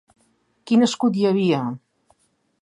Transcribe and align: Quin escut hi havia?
Quin 0.71 0.85
escut 0.87 1.19
hi 1.19 1.27
havia? 1.33 1.61